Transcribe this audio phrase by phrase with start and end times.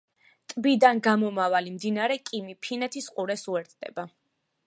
[0.53, 4.09] ტბიდან გამომავალი მდინარე კიმი ფინეთის ყურეს უერთდება.